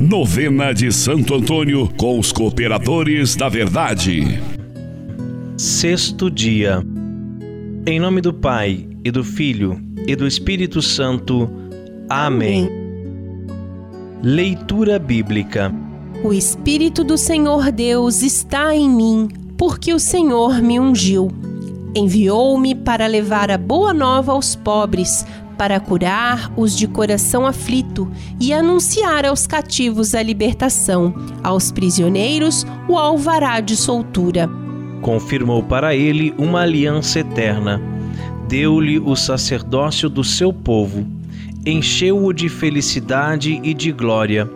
Novena 0.00 0.74
de 0.74 0.90
Santo 0.90 1.34
Antônio 1.34 1.88
com 1.96 2.18
os 2.18 2.32
cooperadores 2.32 3.36
da 3.36 3.48
verdade. 3.48 4.40
Sexto 5.56 6.28
dia. 6.28 6.84
Em 7.86 8.00
nome 8.00 8.20
do 8.20 8.34
Pai, 8.34 8.88
e 9.04 9.10
do 9.12 9.22
Filho, 9.22 9.80
e 10.06 10.16
do 10.16 10.26
Espírito 10.26 10.82
Santo. 10.82 11.48
Amém. 12.08 12.68
Leitura 14.20 14.98
Bíblica. 14.98 15.72
O 16.24 16.32
Espírito 16.32 17.04
do 17.04 17.16
Senhor 17.16 17.70
Deus 17.70 18.22
está 18.22 18.74
em 18.74 18.90
mim, 18.90 19.28
porque 19.56 19.94
o 19.94 20.00
Senhor 20.00 20.60
me 20.60 20.80
ungiu. 20.80 21.30
Enviou-me 21.94 22.74
para 22.74 23.06
levar 23.06 23.48
a 23.48 23.56
boa 23.56 23.94
nova 23.94 24.32
aos 24.32 24.56
pobres 24.56 25.24
para 25.56 25.80
curar 25.80 26.52
os 26.56 26.76
de 26.76 26.86
coração 26.86 27.46
aflito 27.46 28.10
e 28.40 28.52
anunciar 28.52 29.24
aos 29.24 29.46
cativos 29.46 30.14
a 30.14 30.22
libertação, 30.22 31.14
aos 31.42 31.70
prisioneiros 31.70 32.66
o 32.88 32.98
alvará 32.98 33.60
de 33.60 33.76
soltura. 33.76 34.48
Confirmou 35.00 35.62
para 35.62 35.94
ele 35.94 36.34
uma 36.38 36.62
aliança 36.62 37.20
eterna. 37.20 37.80
Deu-lhe 38.48 38.98
o 38.98 39.16
sacerdócio 39.16 40.08
do 40.08 40.22
seu 40.22 40.52
povo, 40.52 41.06
encheu-o 41.64 42.32
de 42.32 42.48
felicidade 42.48 43.60
e 43.62 43.72
de 43.72 43.90
glória, 43.90 44.50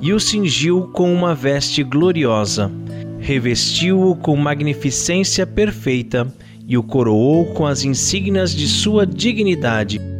e 0.00 0.12
o 0.12 0.20
cingiu 0.20 0.88
com 0.92 1.12
uma 1.12 1.34
veste 1.34 1.82
gloriosa, 1.82 2.70
revestiu-o 3.18 4.16
com 4.16 4.36
magnificência 4.36 5.46
perfeita 5.46 6.26
e 6.66 6.76
o 6.76 6.82
coroou 6.82 7.46
com 7.54 7.66
as 7.66 7.84
insígnias 7.84 8.54
de 8.54 8.66
sua 8.66 9.06
dignidade 9.06 10.13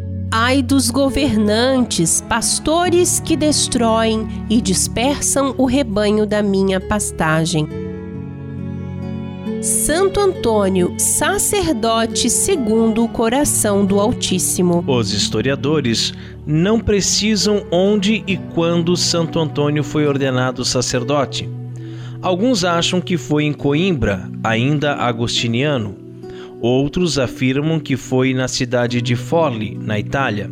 Ai 0.47 0.63
dos 0.63 0.91
governantes, 0.91 2.21
pastores 2.21 3.19
que 3.19 3.35
destroem 3.35 4.29
e 4.51 4.61
dispersam 4.61 5.55
o 5.57 5.65
rebanho 5.65 6.27
da 6.27 6.43
minha 6.43 6.79
pastagem. 6.79 7.67
Santo 9.63 10.21
Antônio, 10.21 10.97
sacerdote 10.99 12.29
segundo 12.29 13.03
o 13.03 13.09
coração 13.09 13.87
do 13.87 13.99
Altíssimo. 13.99 14.85
Os 14.87 15.15
historiadores 15.15 16.13
não 16.47 16.79
precisam 16.79 17.65
onde 17.71 18.23
e 18.27 18.37
quando 18.37 18.99
Santo 18.99 19.39
Antônio 19.39 19.83
foi 19.83 20.07
ordenado 20.07 20.63
sacerdote. 20.63 21.49
Alguns 22.21 22.65
acham 22.65 23.01
que 23.01 23.17
foi 23.17 23.45
em 23.45 23.53
Coimbra, 23.55 24.31
ainda 24.43 24.93
agostiniano, 24.93 26.04
Outros 26.61 27.19
afirmam 27.19 27.79
que 27.79 27.97
foi 27.97 28.33
na 28.33 28.49
cidade 28.49 29.03
de 29.03 29.17
Forli, 29.17 29.77
na 29.77 29.99
Itália, 29.99 30.51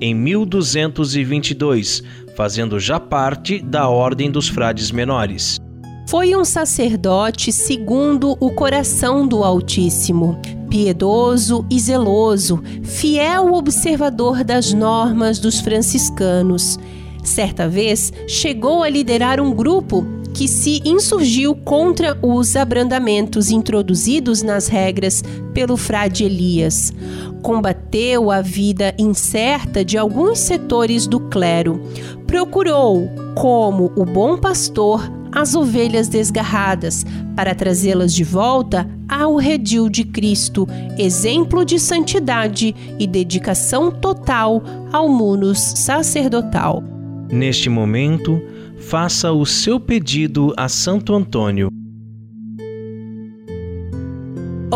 em 0.00 0.14
1222, 0.14 2.02
fazendo 2.36 2.78
já 2.78 3.00
parte 3.00 3.60
da 3.60 3.88
Ordem 3.88 4.30
dos 4.30 4.48
Frades 4.48 4.90
Menores. 4.90 5.58
Foi 6.06 6.36
um 6.36 6.44
sacerdote 6.44 7.50
segundo 7.50 8.36
o 8.38 8.50
coração 8.50 9.26
do 9.26 9.42
Altíssimo, 9.42 10.38
piedoso 10.68 11.64
e 11.70 11.80
zeloso, 11.80 12.62
fiel 12.82 13.54
observador 13.54 14.44
das 14.44 14.72
normas 14.72 15.38
dos 15.38 15.60
franciscanos. 15.60 16.78
Certa 17.22 17.66
vez 17.66 18.12
chegou 18.28 18.82
a 18.82 18.88
liderar 18.88 19.40
um 19.40 19.54
grupo 19.54 20.04
que 20.34 20.48
se 20.48 20.82
insurgiu 20.84 21.54
contra 21.54 22.18
os 22.20 22.56
abrandamentos 22.56 23.50
introduzidos 23.50 24.42
nas 24.42 24.66
regras 24.66 25.22
pelo 25.54 25.76
frade 25.76 26.24
Elias. 26.24 26.92
Combateu 27.40 28.30
a 28.30 28.40
vida 28.40 28.92
incerta 28.98 29.84
de 29.84 29.96
alguns 29.96 30.40
setores 30.40 31.06
do 31.06 31.20
clero. 31.20 31.80
Procurou, 32.26 33.08
como 33.36 33.92
o 33.96 34.04
bom 34.04 34.36
pastor, 34.36 35.08
as 35.30 35.54
ovelhas 35.54 36.08
desgarradas, 36.08 37.04
para 37.36 37.54
trazê-las 37.54 38.12
de 38.12 38.24
volta 38.24 38.88
ao 39.08 39.36
redil 39.36 39.88
de 39.88 40.04
Cristo, 40.04 40.66
exemplo 40.98 41.64
de 41.64 41.78
santidade 41.78 42.74
e 42.98 43.06
dedicação 43.06 43.90
total 43.90 44.62
ao 44.92 45.08
munus 45.08 45.60
sacerdotal. 45.60 46.93
Neste 47.34 47.68
momento, 47.68 48.40
faça 48.78 49.32
o 49.32 49.44
seu 49.44 49.80
pedido 49.80 50.54
a 50.56 50.68
Santo 50.68 51.12
Antônio. 51.12 51.68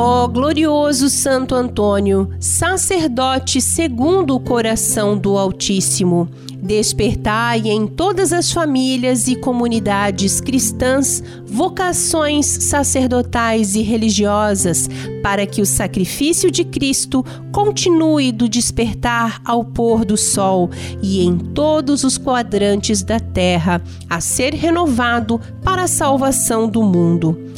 Ó 0.01 0.23
oh, 0.23 0.29
glorioso 0.29 1.11
Santo 1.11 1.57
Antônio, 1.57 2.31
sacerdote 2.39 3.61
segundo 3.61 4.37
o 4.37 4.39
coração 4.39 5.19
do 5.19 5.37
Altíssimo, 5.37 6.29
despertai 6.63 7.63
em 7.67 7.85
todas 7.85 8.33
as 8.33 8.53
famílias 8.53 9.27
e 9.27 9.35
comunidades 9.35 10.41
cristãs 10.41 11.21
vocações 11.45 12.47
sacerdotais 12.47 13.75
e 13.75 13.83
religiosas, 13.83 14.89
para 15.21 15.45
que 15.45 15.61
o 15.61 15.67
sacrifício 15.67 16.49
de 16.49 16.63
Cristo 16.65 17.25
continue 17.51 18.31
do 18.31 18.49
despertar 18.49 19.41
ao 19.45 19.65
pôr 19.65 20.05
do 20.05 20.17
sol 20.17 20.71
e 21.03 21.25
em 21.25 21.37
todos 21.37 22.05
os 22.05 22.17
quadrantes 22.17 23.03
da 23.03 23.19
terra, 23.19 23.83
a 24.09 24.21
ser 24.21 24.55
renovado 24.55 25.41
para 25.65 25.83
a 25.83 25.89
salvação 25.89 26.69
do 26.69 26.85
mundo 26.85 27.49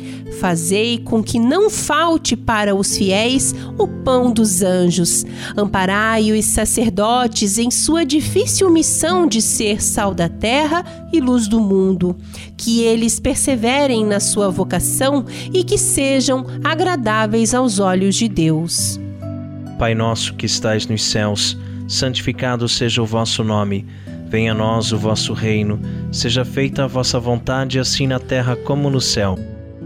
Fazei 0.41 0.97
com 0.97 1.23
que 1.23 1.39
não 1.39 1.69
falte 1.69 2.35
para 2.35 2.75
os 2.75 2.97
fiéis 2.97 3.55
o 3.77 3.87
pão 3.87 4.33
dos 4.33 4.63
anjos. 4.63 5.23
Amparai 5.55 6.33
os 6.33 6.47
sacerdotes 6.47 7.59
em 7.59 7.71
sua 7.71 8.07
difícil 8.07 8.71
missão 8.71 9.27
de 9.27 9.43
ser 9.43 9.83
sal 9.83 10.15
da 10.15 10.31
terra 10.31 10.83
e 11.13 11.21
luz 11.21 11.47
do 11.47 11.61
mundo. 11.61 12.17
Que 12.57 12.81
eles 12.81 13.21
perseverem 13.21 14.07
na 14.07 14.19
sua 14.19 14.49
vocação 14.49 15.27
e 15.53 15.63
que 15.63 15.77
sejam 15.77 16.47
agradáveis 16.65 17.53
aos 17.53 17.79
olhos 17.79 18.15
de 18.15 18.27
Deus. 18.27 18.99
Pai 19.79 19.95
nosso 19.95 20.33
que 20.33 20.47
estais 20.47 20.87
nos 20.87 21.05
céus, 21.05 21.59
santificado 21.87 22.67
seja 22.67 23.03
o 23.03 23.07
vosso 23.07 23.45
nome. 23.45 23.85
Venha 24.31 24.53
a 24.53 24.55
nós 24.55 24.91
o 24.91 24.97
vosso 24.97 25.35
reino. 25.35 25.79
Seja 26.11 26.47
feita 26.47 26.85
a 26.85 26.87
vossa 26.87 27.21
vontade, 27.21 27.79
assim 27.79 28.07
na 28.07 28.19
terra 28.19 28.57
como 28.57 28.89
no 28.89 29.03
céu. 29.03 29.39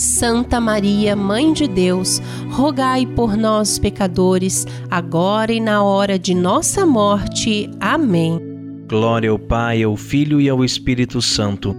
Santa 0.00 0.58
Maria, 0.58 1.14
Mãe 1.14 1.52
de 1.52 1.68
Deus, 1.68 2.22
rogai 2.48 3.04
por 3.04 3.36
nós, 3.36 3.78
pecadores, 3.78 4.66
agora 4.90 5.52
e 5.52 5.60
na 5.60 5.82
hora 5.82 6.18
de 6.18 6.34
nossa 6.34 6.86
morte. 6.86 7.68
Amém. 7.78 8.40
Glória 8.88 9.28
ao 9.28 9.38
Pai, 9.38 9.82
ao 9.82 9.94
Filho 9.98 10.40
e 10.40 10.48
ao 10.48 10.64
Espírito 10.64 11.20
Santo, 11.20 11.76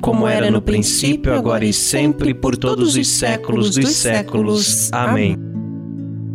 como 0.00 0.28
era 0.28 0.52
no 0.52 0.62
princípio, 0.62 1.34
agora 1.34 1.64
e 1.64 1.72
sempre, 1.72 2.32
por 2.32 2.56
todos 2.56 2.94
os 2.94 3.08
séculos 3.08 3.74
dos 3.74 3.90
séculos. 3.90 4.92
Amém. 4.92 5.36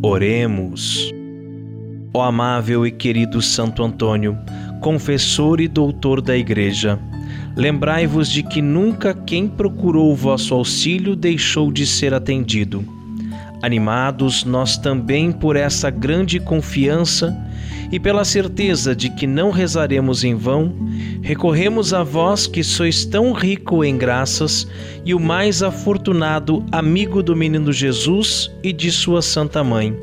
Oremos. 0.03 1.09
Ó 2.13 2.21
amável 2.21 2.85
e 2.85 2.91
querido 2.91 3.41
Santo 3.41 3.81
Antônio, 3.81 4.37
confessor 4.81 5.61
e 5.61 5.69
doutor 5.69 6.19
da 6.19 6.35
Igreja, 6.35 6.99
Lembrai-vos 7.59 8.29
de 8.29 8.41
que 8.41 8.61
nunca 8.61 9.13
quem 9.13 9.45
procurou 9.45 10.13
o 10.13 10.15
vosso 10.15 10.53
auxílio 10.53 11.13
deixou 11.13 11.73
de 11.73 11.85
ser 11.85 12.13
atendido. 12.13 12.85
Animados 13.61 14.45
nós 14.45 14.77
também 14.77 15.29
por 15.29 15.57
essa 15.57 15.89
grande 15.89 16.39
confiança 16.39 17.37
e 17.91 17.99
pela 17.99 18.23
certeza 18.23 18.95
de 18.95 19.09
que 19.09 19.27
não 19.27 19.51
rezaremos 19.51 20.23
em 20.23 20.35
vão, 20.35 20.73
recorremos 21.21 21.93
a 21.93 22.01
vós 22.01 22.47
que 22.47 22.63
sois 22.63 23.03
tão 23.03 23.33
rico 23.33 23.83
em 23.83 23.97
graças 23.97 24.65
e 25.03 25.13
o 25.13 25.19
mais 25.19 25.61
afortunado 25.61 26.65
amigo 26.71 27.21
do 27.21 27.35
menino 27.35 27.73
Jesus 27.73 28.49
e 28.63 28.71
de 28.71 28.89
sua 28.89 29.21
Santa 29.21 29.65
Mãe. 29.65 29.93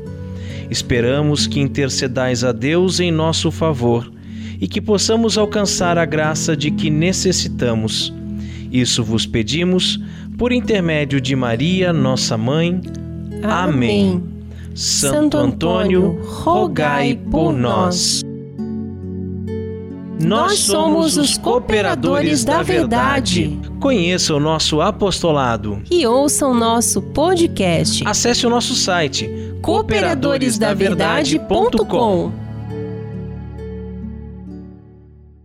Esperamos 0.69 1.47
que 1.47 1.59
intercedais 1.59 2.43
a 2.43 2.51
Deus 2.51 2.99
em 2.99 3.11
nosso 3.11 3.49
favor 3.49 4.15
e 4.59 4.67
que 4.67 4.81
possamos 4.81 5.37
alcançar 5.37 5.97
a 5.97 6.05
graça 6.05 6.55
de 6.55 6.71
que 6.71 6.89
necessitamos. 6.89 8.13
Isso 8.71 9.03
vos 9.03 9.25
pedimos 9.25 9.99
por 10.37 10.51
intermédio 10.51 11.19
de 11.19 11.35
Maria, 11.35 11.91
nossa 11.91 12.37
mãe. 12.37 12.79
Amém. 13.43 14.11
Amém. 14.11 14.23
Santo 14.75 15.37
Antônio, 15.37 16.19
rogai 16.23 17.19
por 17.31 17.51
nós. 17.51 18.21
Nós 20.23 20.59
somos 20.59 21.17
os 21.17 21.37
cooperadores 21.37 22.43
da 22.43 22.63
verdade. 22.63 23.57
Conheça 23.79 24.33
o 24.33 24.39
nosso 24.39 24.81
apostolado 24.81 25.79
E 25.91 26.07
ouça 26.07 26.47
o 26.47 26.55
nosso 26.55 26.99
podcast 27.01 28.01
Acesse 28.03 28.47
o 28.47 28.49
nosso 28.49 28.73
site 28.73 29.29
cooperadoresdaverdade.com. 29.61 32.46